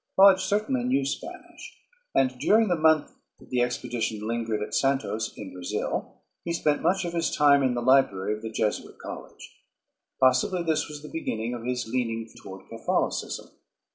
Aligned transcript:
Lodge 0.17 0.41
certainly 0.41 0.83
knew 0.83 1.05
Spanish; 1.05 1.77
and 2.15 2.35
during 2.39 2.69
the 2.69 2.75
month 2.75 3.11
that 3.37 3.51
the 3.51 3.61
expedition 3.61 4.27
lingered 4.27 4.63
at 4.63 4.73
Santos 4.73 5.31
in 5.37 5.53
Brazil, 5.53 6.23
he 6.43 6.51
spent 6.53 6.81
much 6.81 7.05
of 7.05 7.13
his 7.13 7.29
time 7.29 7.61
in 7.61 7.75
the 7.75 7.83
library 7.83 8.33
of 8.33 8.41
the 8.41 8.49
Jesuit 8.49 8.97
College. 8.97 9.57
Possibly 10.19 10.63
this 10.63 10.87
was 10.89 11.03
the 11.03 11.07
beginning 11.09 11.53
of 11.53 11.65
his 11.65 11.87
leaning 11.87 12.27
toward 12.35 12.67
Catholicism. 12.67 13.51